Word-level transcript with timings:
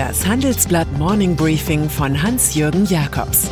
Das 0.00 0.26
Handelsblatt 0.26 0.90
Morning 0.96 1.36
Briefing 1.36 1.90
von 1.90 2.22
Hans-Jürgen 2.22 2.86
Jakobs 2.86 3.50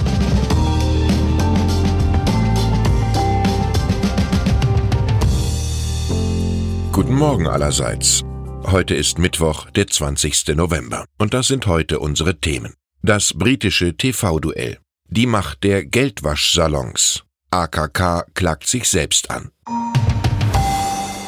Guten 6.91 7.15
Morgen 7.15 7.47
allerseits. 7.47 8.25
Heute 8.65 8.95
ist 8.95 9.19
Mittwoch, 9.19 9.69
der 9.73 9.89
20. 9.89 10.57
November. 10.57 11.05
Und 11.19 11.35
das 11.35 11.49
sind 11.49 11.67
heute 11.67 12.01
unsere 12.01 12.41
Themen. 12.41 12.73
Das 13.03 13.35
britische 13.35 13.95
TV-Duell. 13.95 14.79
Die 15.11 15.27
Macht 15.27 15.65
der 15.65 15.85
Geldwaschsalons. 15.85 17.25
AKK 17.51 18.25
klagt 18.33 18.67
sich 18.67 18.89
selbst 18.89 19.31
an. 19.31 19.51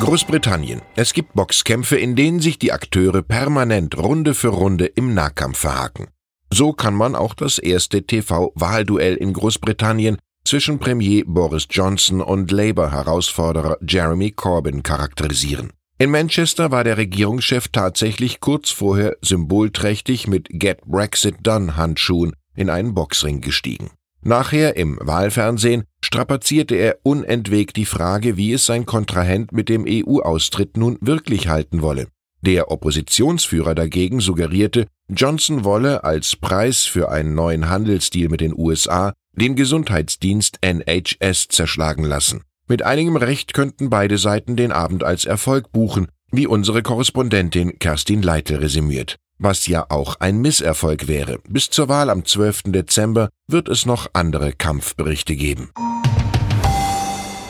Großbritannien. 0.01 0.81
Es 0.97 1.13
gibt 1.13 1.35
Boxkämpfe, 1.35 1.97
in 1.97 2.17
denen 2.17 2.41
sich 2.41 2.59
die 2.59 2.73
Akteure 2.73 3.23
permanent 3.23 3.99
Runde 3.99 4.35
für 4.35 4.49
Runde 4.49 4.87
im 4.87 5.13
Nahkampf 5.13 5.59
verhaken. 5.59 6.09
So 6.51 6.73
kann 6.73 6.95
man 6.95 7.15
auch 7.15 7.35
das 7.35 7.59
erste 7.59 8.03
TV-Wahlduell 8.03 9.15
in 9.17 9.35
Großbritannien 9.35 10.17
zwischen 10.43 10.79
Premier 10.79 11.25
Boris 11.27 11.67
Johnson 11.71 12.23
und 12.23 12.51
Labour-Herausforderer 12.51 13.77
Jeremy 13.87 14.31
Corbyn 14.31 14.83
charakterisieren. 14.83 15.71
In 15.99 16.11
Manchester 16.11 16.71
war 16.71 16.83
der 16.83 16.97
Regierungschef 16.97 17.69
tatsächlich 17.69 18.41
kurz 18.41 18.71
vorher 18.71 19.19
symbolträchtig 19.21 20.27
mit 20.27 20.49
Get 20.49 20.81
Brexit 20.87 21.37
Done 21.43 21.77
Handschuhen 21.77 22.33
in 22.57 22.71
einen 22.71 22.95
Boxring 22.95 23.43
gestiegen. 23.43 23.91
Nachher 24.23 24.77
im 24.77 24.99
Wahlfernsehen 25.03 25.85
strapazierte 26.13 26.75
er 26.75 26.99
unentwegt 27.05 27.77
die 27.77 27.85
Frage, 27.85 28.37
wie 28.37 28.53
es 28.53 28.67
sein 28.67 28.85
Kontrahent 28.85 29.53
mit 29.53 29.69
dem 29.69 29.85
EU-Austritt 29.87 30.77
nun 30.77 30.99
wirklich 31.01 31.47
halten 31.47 31.83
wolle. 31.83 32.09
Der 32.41 32.73
Oppositionsführer 32.73 33.77
dagegen 33.77 34.19
suggerierte, 34.19 34.89
Johnson 35.09 35.63
wolle 35.63 36.03
als 36.03 36.35
Preis 36.35 36.83
für 36.83 37.13
einen 37.13 37.37
neuen 37.37 37.69
Handelsdeal 37.69 38.29
mit 38.29 38.41
den 38.41 38.59
USA 38.59 39.13
den 39.35 39.55
Gesundheitsdienst 39.55 40.59
NHS 40.63 41.47
zerschlagen 41.47 42.03
lassen. 42.03 42.43
Mit 42.67 42.83
einigem 42.83 43.15
Recht 43.15 43.55
könnten 43.55 43.89
beide 43.89 44.19
Seiten 44.19 44.57
den 44.57 44.73
Abend 44.73 45.05
als 45.05 45.27
Erfolg 45.27 45.71
buchen, 45.71 46.09
wie 46.33 46.49
unsere 46.49 46.83
Korrespondentin 46.83 47.79
Kerstin 47.79 48.23
Leitl 48.23 48.57
resümiert 48.57 49.17
was 49.41 49.67
ja 49.67 49.87
auch 49.89 50.17
ein 50.21 50.41
Misserfolg 50.41 51.09
wäre. 51.09 51.41
Bis 51.49 51.71
zur 51.71 51.89
Wahl 51.89 52.11
am 52.11 52.25
12. 52.25 52.65
Dezember 52.67 53.31
wird 53.49 53.69
es 53.69 53.87
noch 53.87 54.09
andere 54.13 54.53
Kampfberichte 54.53 55.35
geben. 55.35 55.71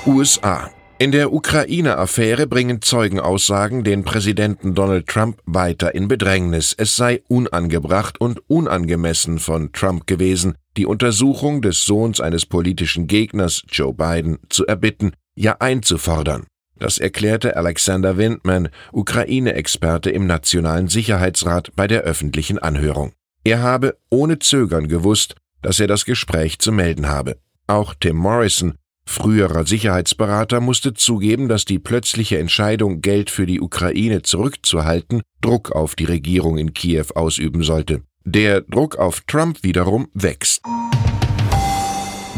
USA. 0.06 0.70
In 0.98 1.12
der 1.12 1.32
Ukraine-Affäre 1.32 2.46
bringen 2.46 2.82
Zeugenaussagen 2.82 3.84
den 3.84 4.04
Präsidenten 4.04 4.74
Donald 4.74 5.06
Trump 5.06 5.40
weiter 5.46 5.94
in 5.94 6.08
Bedrängnis. 6.08 6.74
Es 6.76 6.94
sei 6.94 7.22
unangebracht 7.26 8.20
und 8.20 8.42
unangemessen 8.48 9.38
von 9.38 9.72
Trump 9.72 10.06
gewesen, 10.06 10.56
die 10.76 10.84
Untersuchung 10.84 11.62
des 11.62 11.84
Sohns 11.86 12.20
eines 12.20 12.44
politischen 12.44 13.06
Gegners, 13.06 13.62
Joe 13.68 13.94
Biden, 13.94 14.38
zu 14.50 14.66
erbitten, 14.66 15.12
ja 15.34 15.56
einzufordern. 15.58 16.46
Das 16.80 16.96
erklärte 16.96 17.56
Alexander 17.56 18.16
Windman, 18.16 18.70
Ukraine-Experte 18.90 20.10
im 20.10 20.26
Nationalen 20.26 20.88
Sicherheitsrat 20.88 21.72
bei 21.76 21.86
der 21.86 22.00
öffentlichen 22.00 22.58
Anhörung. 22.58 23.12
Er 23.44 23.62
habe 23.62 23.98
ohne 24.08 24.38
Zögern 24.38 24.88
gewusst, 24.88 25.36
dass 25.60 25.78
er 25.78 25.86
das 25.86 26.06
Gespräch 26.06 26.58
zu 26.58 26.72
melden 26.72 27.06
habe. 27.06 27.36
Auch 27.66 27.92
Tim 28.00 28.16
Morrison, 28.16 28.74
früherer 29.04 29.66
Sicherheitsberater, 29.66 30.60
musste 30.60 30.94
zugeben, 30.94 31.48
dass 31.48 31.66
die 31.66 31.78
plötzliche 31.78 32.38
Entscheidung, 32.38 33.02
Geld 33.02 33.28
für 33.28 33.44
die 33.44 33.60
Ukraine 33.60 34.22
zurückzuhalten, 34.22 35.20
Druck 35.42 35.72
auf 35.72 35.94
die 35.94 36.06
Regierung 36.06 36.56
in 36.56 36.72
Kiew 36.72 37.06
ausüben 37.14 37.62
sollte. 37.62 38.00
Der 38.24 38.62
Druck 38.62 38.96
auf 38.96 39.20
Trump 39.26 39.62
wiederum 39.62 40.08
wächst. 40.14 40.62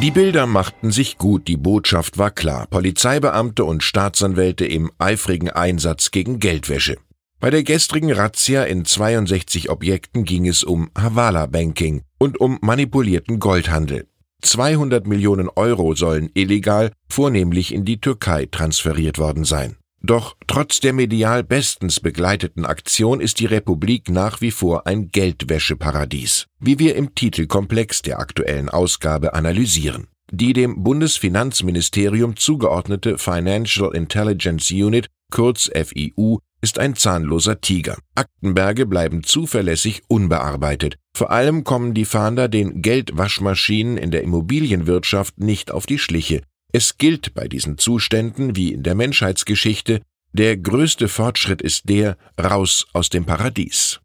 Die 0.02 0.10
Bilder 0.10 0.48
machten 0.48 0.90
sich 0.90 1.16
gut, 1.16 1.46
die 1.46 1.56
Botschaft 1.56 2.18
war 2.18 2.32
klar. 2.32 2.66
Polizeibeamte 2.66 3.64
und 3.64 3.84
Staatsanwälte 3.84 4.64
im 4.64 4.90
eifrigen 4.98 5.48
Einsatz 5.48 6.10
gegen 6.10 6.40
Geldwäsche. 6.40 6.96
Bei 7.38 7.50
der 7.50 7.62
gestrigen 7.62 8.10
Razzia 8.10 8.64
in 8.64 8.84
62 8.84 9.70
Objekten 9.70 10.24
ging 10.24 10.48
es 10.48 10.64
um 10.64 10.91
Havala-Banking 10.98 12.02
und 12.18 12.41
um 12.41 12.58
manipulierten 12.62 13.38
Goldhandel. 13.38 14.08
200 14.41 15.06
Millionen 15.06 15.48
Euro 15.48 15.94
sollen 15.94 16.30
illegal, 16.34 16.91
vornehmlich 17.08 17.72
in 17.72 17.84
die 17.84 18.00
Türkei 18.00 18.46
transferiert 18.46 19.18
worden 19.18 19.44
sein. 19.44 19.76
Doch 20.04 20.36
trotz 20.48 20.80
der 20.80 20.92
medial 20.92 21.44
bestens 21.44 22.00
begleiteten 22.00 22.66
Aktion 22.66 23.20
ist 23.20 23.38
die 23.38 23.46
Republik 23.46 24.10
nach 24.10 24.40
wie 24.40 24.50
vor 24.50 24.86
ein 24.88 25.10
Geldwäscheparadies, 25.10 26.46
wie 26.58 26.80
wir 26.80 26.96
im 26.96 27.14
Titelkomplex 27.14 28.02
der 28.02 28.18
aktuellen 28.18 28.68
Ausgabe 28.68 29.34
analysieren. 29.34 30.08
Die 30.32 30.54
dem 30.54 30.82
Bundesfinanzministerium 30.82 32.36
zugeordnete 32.36 33.16
Financial 33.16 33.94
Intelligence 33.94 34.72
Unit, 34.72 35.06
kurz 35.30 35.70
FIU, 35.72 36.38
ist 36.62 36.78
ein 36.78 36.96
zahnloser 36.96 37.60
Tiger. 37.60 37.98
Aktenberge 38.14 38.86
bleiben 38.86 39.22
zuverlässig 39.22 40.02
unbearbeitet. 40.08 40.96
Vor 41.14 41.30
allem 41.30 41.64
kommen 41.64 41.92
die 41.92 42.04
Fahnder 42.06 42.48
den 42.48 42.82
Geldwaschmaschinen 42.82 43.98
in 43.98 44.10
der 44.10 44.22
Immobilienwirtschaft 44.22 45.38
nicht 45.38 45.70
auf 45.70 45.86
die 45.86 45.98
Schliche, 45.98 46.42
es 46.72 46.99
gilt 46.99 47.34
bei 47.34 47.49
diesen 47.49 47.78
Zuständen 47.78 48.56
wie 48.56 48.72
in 48.72 48.83
der 48.83 48.94
Menschheitsgeschichte, 48.94 50.00
der 50.33 50.56
größte 50.56 51.09
Fortschritt 51.09 51.60
ist 51.60 51.88
der 51.88 52.16
raus 52.43 52.87
aus 52.94 53.10
dem 53.10 53.27
Paradies. 53.27 54.00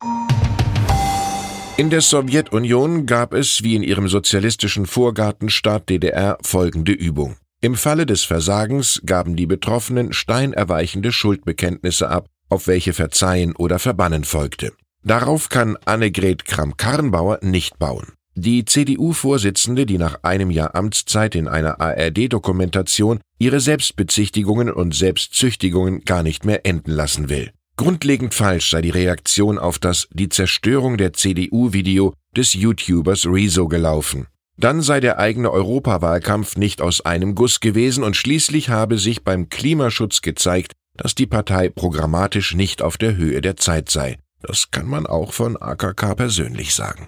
In 1.77 1.89
der 1.89 2.01
Sowjetunion 2.01 3.05
gab 3.05 3.33
es, 3.33 3.63
wie 3.63 3.75
in 3.75 3.83
ihrem 3.83 4.07
sozialistischen 4.07 4.85
Vorgartenstaat 4.85 5.89
DDR, 5.89 6.37
folgende 6.41 6.91
Übung. 6.91 7.37
Im 7.61 7.75
Falle 7.75 8.05
des 8.05 8.23
Versagens 8.23 9.01
gaben 9.05 9.35
die 9.35 9.45
Betroffenen 9.45 10.11
steinerweichende 10.11 11.11
Schuldbekenntnisse 11.11 12.09
ab, 12.09 12.27
auf 12.49 12.67
welche 12.67 12.93
Verzeihen 12.93 13.55
oder 13.55 13.79
Verbannen 13.79 14.23
folgte. 14.23 14.73
Darauf 15.03 15.49
kann 15.49 15.77
Annegret 15.85 16.45
Kramp-Karrenbauer 16.45 17.39
nicht 17.41 17.79
bauen. 17.79 18.16
Die 18.39 18.65
CDU-Vorsitzende, 18.65 19.87
die 19.87 19.97
nach 19.97 20.19
einem 20.21 20.51
Jahr 20.51 20.75
Amtszeit 20.75 21.33
in 21.33 21.47
einer 21.47 21.81
ARD-Dokumentation 21.81 23.19
ihre 23.39 23.59
Selbstbezichtigungen 23.59 24.69
und 24.69 24.93
Selbstzüchtigungen 24.93 26.05
gar 26.05 26.21
nicht 26.21 26.45
mehr 26.45 26.63
enden 26.63 26.91
lassen 26.91 27.29
will. 27.29 27.49
Grundlegend 27.77 28.35
falsch 28.35 28.69
sei 28.69 28.83
die 28.83 28.91
Reaktion 28.91 29.57
auf 29.57 29.79
das 29.79 30.07
Die 30.13 30.29
Zerstörung 30.29 30.97
der 30.97 31.13
CDU-Video 31.13 32.13
des 32.35 32.53
YouTubers 32.53 33.25
Rezo 33.25 33.67
gelaufen. 33.67 34.27
Dann 34.55 34.83
sei 34.83 34.99
der 34.99 35.17
eigene 35.17 35.49
Europawahlkampf 35.49 36.57
nicht 36.57 36.79
aus 36.79 37.01
einem 37.01 37.33
Guss 37.33 37.59
gewesen 37.59 38.03
und 38.03 38.15
schließlich 38.15 38.69
habe 38.69 38.99
sich 38.99 39.23
beim 39.23 39.49
Klimaschutz 39.49 40.21
gezeigt, 40.21 40.73
dass 40.95 41.15
die 41.15 41.25
Partei 41.25 41.69
programmatisch 41.69 42.53
nicht 42.53 42.83
auf 42.83 42.97
der 42.97 43.15
Höhe 43.15 43.41
der 43.41 43.57
Zeit 43.57 43.89
sei. 43.89 44.19
Das 44.43 44.69
kann 44.69 44.85
man 44.85 45.07
auch 45.07 45.33
von 45.33 45.59
AKK 45.59 46.13
persönlich 46.13 46.75
sagen. 46.75 47.07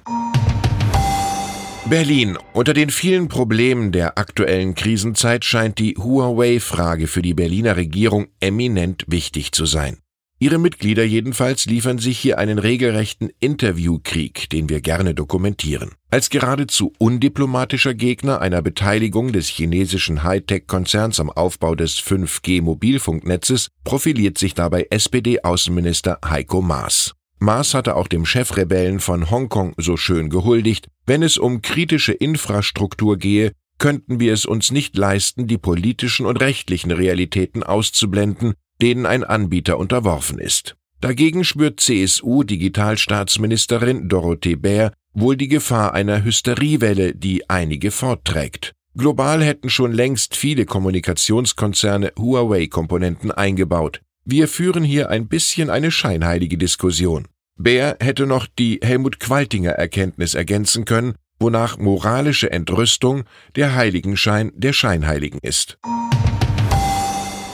Berlin. 1.89 2.37
Unter 2.53 2.75
den 2.75 2.91
vielen 2.91 3.29
Problemen 3.29 3.91
der 3.91 4.19
aktuellen 4.19 4.75
Krisenzeit 4.75 5.43
scheint 5.43 5.79
die 5.79 5.95
Huawei-Frage 5.97 7.07
für 7.07 7.23
die 7.23 7.33
Berliner 7.33 7.77
Regierung 7.77 8.27
eminent 8.39 9.05
wichtig 9.07 9.53
zu 9.53 9.65
sein. 9.65 9.97
Ihre 10.37 10.59
Mitglieder 10.59 11.03
jedenfalls 11.03 11.65
liefern 11.65 11.97
sich 11.97 12.19
hier 12.19 12.37
einen 12.37 12.59
regelrechten 12.59 13.31
Interviewkrieg, 13.39 14.51
den 14.51 14.69
wir 14.69 14.81
gerne 14.81 15.15
dokumentieren. 15.15 15.93
Als 16.11 16.29
geradezu 16.29 16.93
undiplomatischer 16.99 17.95
Gegner 17.95 18.39
einer 18.39 18.61
Beteiligung 18.61 19.33
des 19.33 19.47
chinesischen 19.47 20.23
Hightech-Konzerns 20.23 21.19
am 21.19 21.31
Aufbau 21.31 21.73
des 21.73 21.97
5G-Mobilfunknetzes 21.97 23.69
profiliert 23.83 24.37
sich 24.37 24.53
dabei 24.53 24.85
SPD-Außenminister 24.91 26.19
Heiko 26.23 26.61
Maas. 26.61 27.15
Maas 27.39 27.73
hatte 27.73 27.95
auch 27.95 28.07
dem 28.07 28.25
Chefrebellen 28.25 28.99
von 28.99 29.31
Hongkong 29.31 29.73
so 29.77 29.95
schön 29.95 30.29
gehuldigt, 30.29 30.89
wenn 31.05 31.23
es 31.23 31.37
um 31.37 31.61
kritische 31.61 32.11
Infrastruktur 32.11 33.15
gehe, 33.17 33.53
könnten 33.77 34.19
wir 34.19 34.33
es 34.33 34.45
uns 34.45 34.71
nicht 34.71 34.97
leisten, 34.97 35.47
die 35.47 35.57
politischen 35.57 36.25
und 36.25 36.35
rechtlichen 36.37 36.91
Realitäten 36.91 37.63
auszublenden, 37.63 38.55
denen 38.81 39.05
ein 39.05 39.23
Anbieter 39.23 39.77
unterworfen 39.77 40.37
ist. 40.37 40.75
Dagegen 40.99 41.45
spürt 41.45 41.79
CSU-Digitalstaatsministerin 41.79 44.09
Dorothee 44.09 44.57
Bär 44.57 44.91
wohl 45.13 45.37
die 45.37 45.47
Gefahr 45.47 45.93
einer 45.93 46.25
Hysteriewelle, 46.25 47.15
die 47.15 47.49
einige 47.49 47.91
fortträgt. 47.91 48.73
Global 48.97 49.41
hätten 49.41 49.69
schon 49.69 49.93
längst 49.93 50.35
viele 50.35 50.65
Kommunikationskonzerne 50.65 52.11
Huawei-Komponenten 52.17 53.31
eingebaut. 53.31 54.01
Wir 54.31 54.47
führen 54.47 54.83
hier 54.83 55.09
ein 55.09 55.27
bisschen 55.27 55.71
eine 55.71 55.89
scheinheilige 55.89 56.59
Diskussion. 56.59 57.27
Bär 57.57 57.97
hätte 57.99 58.27
noch 58.27 58.45
die 58.45 58.79
Helmut 58.83 59.19
Qualtinger 59.19 59.71
Erkenntnis 59.71 60.35
ergänzen 60.35 60.85
können, 60.85 61.15
wonach 61.39 61.79
moralische 61.79 62.51
Entrüstung 62.51 63.23
der 63.55 63.73
Heiligenschein 63.73 64.51
der 64.53 64.73
Scheinheiligen 64.73 65.39
ist. 65.41 65.79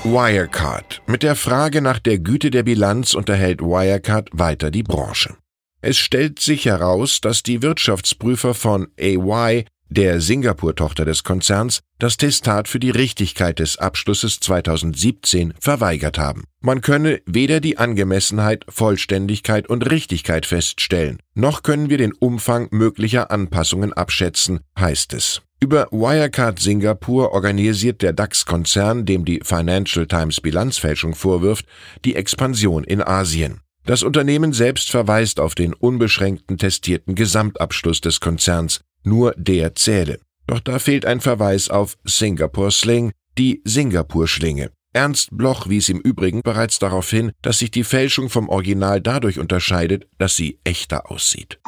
Wirecard. 0.04 1.02
Mit 1.08 1.24
der 1.24 1.38
Frage 1.38 1.80
nach 1.82 2.00
der 2.00 2.20
Güte 2.20 2.52
der 2.52 2.64
Bilanz 2.64 3.14
unterhält 3.14 3.62
Wirecard 3.62 4.28
weiter 4.34 4.70
die 4.70 4.84
Branche. 4.84 5.38
Es 5.80 5.98
stellt 5.98 6.42
sich 6.42 6.66
heraus, 6.66 7.22
dass 7.22 7.42
die 7.42 7.62
Wirtschaftsprüfer 7.62 8.54
von 8.54 8.88
AY 9.00 9.64
der 9.90 10.22
Singapur-Tochter 10.22 11.06
des 11.06 11.24
Konzerns, 11.24 11.82
das 12.00 12.18
Testat 12.18 12.68
für 12.68 12.80
die 12.80 12.90
Richtigkeit 12.90 13.60
des 13.60 13.78
Abschlusses 13.78 14.40
2017 14.40 15.54
verweigert 15.60 16.18
haben. 16.18 16.44
Man 16.62 16.82
könne 16.82 17.22
weder 17.26 17.60
die 17.60 17.78
Angemessenheit, 17.78 18.66
Vollständigkeit 18.70 19.68
und 19.68 19.90
Richtigkeit 19.90 20.46
feststellen, 20.46 21.20
noch 21.34 21.64
können 21.64 21.90
wir 21.90 21.98
den 21.98 22.14
Umfang 22.14 22.68
möglicher 22.72 23.32
Anpassungen 23.32 23.94
abschätzen, 23.94 24.60
heißt 24.78 25.14
es. 25.14 25.42
Über 25.62 25.88
Wirecard 25.92 26.60
Singapur 26.60 27.32
organisiert 27.32 28.02
der 28.02 28.14
DAX-Konzern, 28.14 29.06
dem 29.06 29.24
die 29.24 29.40
Financial 29.44 30.06
Times 30.06 30.42
Bilanzfälschung 30.42 31.16
vorwirft, 31.16 31.66
die 32.04 32.16
Expansion 32.16 32.84
in 32.84 33.02
Asien. 33.02 33.62
Das 33.86 34.04
Unternehmen 34.04 34.52
selbst 34.52 34.90
verweist 34.90 35.40
auf 35.40 35.56
den 35.56 35.74
unbeschränkten 35.74 36.58
testierten 36.58 37.16
Gesamtabschluss 37.16 38.02
des 38.02 38.20
Konzerns, 38.20 38.82
nur 39.06 39.34
der 39.38 39.76
zähle. 39.76 40.20
Doch 40.48 40.60
da 40.60 40.80
fehlt 40.80 41.06
ein 41.06 41.22
Verweis 41.22 41.70
auf 41.70 41.98
Singapore 42.04 42.72
Sling, 42.72 43.12
die 43.38 43.62
Singapur-Schlinge. 43.66 44.72
Ernst 44.94 45.30
Bloch 45.32 45.68
wies 45.68 45.90
im 45.90 46.00
Übrigen 46.00 46.42
bereits 46.42 46.80
darauf 46.80 47.10
hin, 47.10 47.32
dass 47.42 47.60
sich 47.60 47.72
die 47.72 47.84
Fälschung 47.84 48.30
vom 48.30 48.48
Original 48.48 49.02
dadurch 49.02 49.40
unterscheidet, 49.40 50.08
dass 50.18 50.36
sie 50.38 50.60
echter 50.64 51.12
aussieht. 51.12 51.60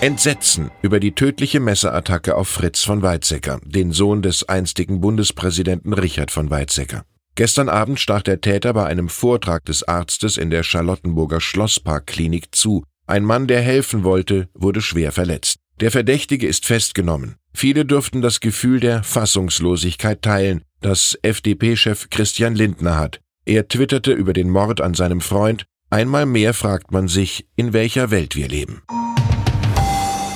Entsetzen 0.00 0.70
über 0.82 1.00
die 1.00 1.16
tödliche 1.16 1.58
Messerattacke 1.58 2.36
auf 2.36 2.46
Fritz 2.46 2.84
von 2.84 3.02
Weizsäcker, 3.02 3.60
den 3.64 3.90
Sohn 3.90 4.22
des 4.22 4.48
einstigen 4.48 5.00
Bundespräsidenten 5.00 5.92
Richard 5.92 6.30
von 6.30 6.50
Weizsäcker. 6.50 7.02
Gestern 7.34 7.68
Abend 7.68 7.98
stach 7.98 8.22
der 8.22 8.40
Täter 8.40 8.72
bei 8.74 8.86
einem 8.86 9.08
Vortrag 9.08 9.64
des 9.64 9.82
Arztes 9.82 10.36
in 10.36 10.50
der 10.50 10.62
Charlottenburger 10.62 11.40
Schlossparkklinik 11.40 12.54
zu, 12.54 12.84
ein 13.08 13.24
Mann, 13.24 13.46
der 13.46 13.60
helfen 13.60 14.04
wollte, 14.04 14.48
wurde 14.54 14.82
schwer 14.82 15.12
verletzt. 15.12 15.58
Der 15.80 15.90
Verdächtige 15.90 16.46
ist 16.46 16.66
festgenommen. 16.66 17.36
Viele 17.54 17.84
dürften 17.84 18.20
das 18.20 18.40
Gefühl 18.40 18.80
der 18.80 19.02
Fassungslosigkeit 19.02 20.22
teilen, 20.22 20.62
das 20.80 21.18
FDP-Chef 21.22 22.10
Christian 22.10 22.54
Lindner 22.54 22.96
hat. 22.96 23.20
Er 23.44 23.68
twitterte 23.68 24.12
über 24.12 24.32
den 24.32 24.50
Mord 24.50 24.80
an 24.80 24.94
seinem 24.94 25.20
Freund, 25.20 25.64
einmal 25.90 26.26
mehr 26.26 26.52
fragt 26.52 26.92
man 26.92 27.08
sich, 27.08 27.46
in 27.56 27.72
welcher 27.72 28.10
Welt 28.10 28.36
wir 28.36 28.48
leben. 28.48 28.82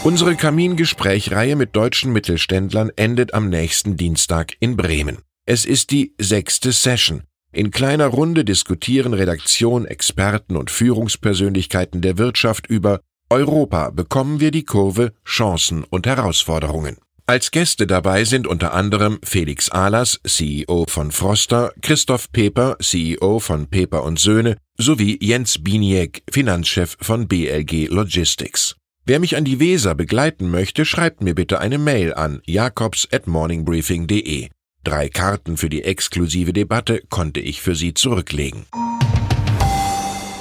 Unsere 0.04 0.34
Kamingesprächreihe 0.34 1.54
mit 1.54 1.76
deutschen 1.76 2.12
Mittelständlern 2.12 2.90
endet 2.96 3.34
am 3.34 3.48
nächsten 3.48 3.96
Dienstag 3.96 4.54
in 4.58 4.76
Bremen. 4.76 5.18
Es 5.46 5.64
ist 5.64 5.90
die 5.90 6.14
sechste 6.18 6.72
Session. 6.72 7.22
In 7.54 7.70
kleiner 7.70 8.06
Runde 8.06 8.46
diskutieren 8.46 9.12
Redaktion, 9.12 9.84
Experten 9.84 10.56
und 10.56 10.70
Führungspersönlichkeiten 10.70 12.00
der 12.00 12.16
Wirtschaft 12.16 12.66
über 12.66 13.00
Europa 13.28 13.90
bekommen 13.90 14.40
wir 14.40 14.50
die 14.50 14.64
Kurve 14.64 15.12
Chancen 15.26 15.84
und 15.84 16.06
Herausforderungen. 16.06 16.96
Als 17.26 17.50
Gäste 17.50 17.86
dabei 17.86 18.24
sind 18.24 18.46
unter 18.46 18.72
anderem 18.72 19.18
Felix 19.22 19.70
Ahlers, 19.70 20.18
CEO 20.26 20.86
von 20.88 21.12
Froster, 21.12 21.72
Christoph 21.82 22.32
Peper, 22.32 22.78
CEO 22.80 23.38
von 23.38 23.66
Peper 23.66 24.02
und 24.02 24.18
Söhne, 24.18 24.56
sowie 24.78 25.18
Jens 25.20 25.62
Biniek, 25.62 26.22
Finanzchef 26.30 26.96
von 27.00 27.28
BLG 27.28 27.88
Logistics. 27.88 28.76
Wer 29.04 29.20
mich 29.20 29.36
an 29.36 29.44
die 29.44 29.60
Weser 29.60 29.94
begleiten 29.94 30.50
möchte, 30.50 30.86
schreibt 30.86 31.22
mir 31.22 31.34
bitte 31.34 31.60
eine 31.60 31.78
Mail 31.78 32.14
an 32.14 32.40
jakobs 32.46 33.08
at 33.12 33.26
morningbriefing.de. 33.26 34.48
Drei 34.84 35.08
Karten 35.08 35.56
für 35.56 35.68
die 35.68 35.84
exklusive 35.84 36.52
Debatte 36.52 37.02
konnte 37.08 37.38
ich 37.40 37.62
für 37.62 37.76
Sie 37.76 37.94
zurücklegen. 37.94 38.66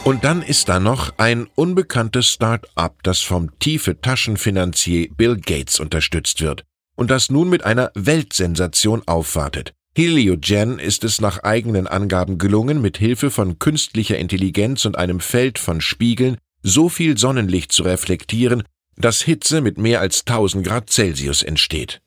Und 0.03 0.23
dann 0.23 0.41
ist 0.41 0.67
da 0.67 0.79
noch 0.79 1.13
ein 1.17 1.47
unbekanntes 1.53 2.27
Start-up, 2.27 3.03
das 3.03 3.21
vom 3.21 3.57
tiefe 3.59 4.01
Taschenfinanzier 4.01 5.09
Bill 5.15 5.37
Gates 5.37 5.79
unterstützt 5.79 6.41
wird 6.41 6.63
und 6.95 7.11
das 7.11 7.29
nun 7.29 7.49
mit 7.49 7.63
einer 7.63 7.91
Weltsensation 7.93 9.03
aufwartet. 9.07 9.73
Heliogen 9.95 10.79
ist 10.79 11.03
es 11.03 11.21
nach 11.21 11.43
eigenen 11.43 11.85
Angaben 11.85 12.37
gelungen, 12.37 12.81
mit 12.81 12.97
Hilfe 12.97 13.29
von 13.29 13.59
künstlicher 13.59 14.17
Intelligenz 14.17 14.85
und 14.85 14.97
einem 14.97 15.19
Feld 15.19 15.59
von 15.59 15.81
Spiegeln 15.81 16.37
so 16.63 16.89
viel 16.89 17.17
Sonnenlicht 17.17 17.71
zu 17.71 17.83
reflektieren, 17.83 18.63
dass 18.97 19.21
Hitze 19.21 19.61
mit 19.61 19.77
mehr 19.77 19.99
als 19.99 20.21
1000 20.25 20.65
Grad 20.65 20.89
Celsius 20.89 21.43
entsteht. 21.43 22.01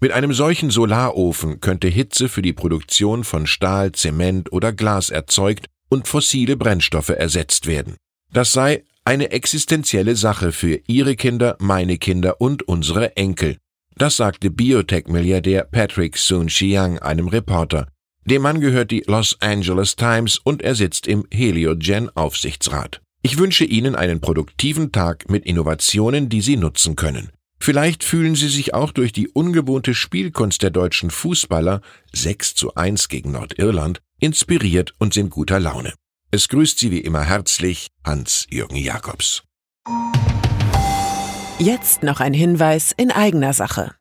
Mit 0.00 0.12
einem 0.12 0.32
solchen 0.32 0.70
Solarofen 0.70 1.60
könnte 1.60 1.88
Hitze 1.88 2.28
für 2.28 2.42
die 2.42 2.52
Produktion 2.52 3.24
von 3.24 3.48
Stahl, 3.48 3.90
Zement 3.92 4.52
oder 4.52 4.72
Glas 4.72 5.10
erzeugt 5.10 5.66
und 5.88 6.06
fossile 6.06 6.56
Brennstoffe 6.56 7.08
ersetzt 7.08 7.66
werden. 7.66 7.96
Das 8.32 8.52
sei 8.52 8.84
eine 9.04 9.32
existenzielle 9.32 10.14
Sache 10.14 10.52
für 10.52 10.80
Ihre 10.86 11.16
Kinder, 11.16 11.56
meine 11.58 11.98
Kinder 11.98 12.40
und 12.40 12.68
unsere 12.68 13.16
Enkel. 13.16 13.56
Das 13.96 14.16
sagte 14.16 14.50
Biotech-Milliardär 14.50 15.64
Patrick 15.64 16.16
Soon-Chiang 16.16 17.00
einem 17.00 17.26
Reporter. 17.26 17.88
Dem 18.24 18.42
Mann 18.42 18.60
gehört 18.60 18.92
die 18.92 19.02
Los 19.06 19.36
Angeles 19.40 19.96
Times 19.96 20.38
und 20.38 20.62
er 20.62 20.76
sitzt 20.76 21.08
im 21.08 21.26
Heliogen-Aufsichtsrat. 21.32 23.00
Ich 23.22 23.38
wünsche 23.38 23.64
Ihnen 23.64 23.96
einen 23.96 24.20
produktiven 24.20 24.92
Tag 24.92 25.28
mit 25.28 25.44
Innovationen, 25.44 26.28
die 26.28 26.42
Sie 26.42 26.56
nutzen 26.56 26.94
können. 26.94 27.30
Vielleicht 27.60 28.04
fühlen 28.04 28.34
Sie 28.34 28.48
sich 28.48 28.74
auch 28.74 28.92
durch 28.92 29.12
die 29.12 29.28
ungewohnte 29.28 29.94
Spielkunst 29.94 30.62
der 30.62 30.70
deutschen 30.70 31.10
Fußballer 31.10 31.80
6 32.12 32.54
zu 32.54 32.74
1 32.74 33.08
gegen 33.08 33.32
Nordirland 33.32 34.00
inspiriert 34.20 34.94
und 34.98 35.14
sind 35.14 35.30
guter 35.30 35.60
Laune. 35.60 35.94
Es 36.30 36.48
grüßt 36.48 36.78
Sie 36.78 36.90
wie 36.90 37.00
immer 37.00 37.24
herzlich 37.24 37.88
Hans-Jürgen 38.04 38.76
Jakobs. 38.76 39.42
Jetzt 41.58 42.02
noch 42.02 42.20
ein 42.20 42.34
Hinweis 42.34 42.92
in 42.92 43.10
eigener 43.10 43.52
Sache. 43.52 43.94